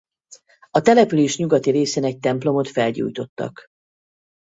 A 0.71 0.81
település 0.81 1.37
nyugati 1.37 1.71
részén 1.71 2.03
egy 2.05 2.19
templomot 2.19 2.67
felgyújtottak. 2.69 3.65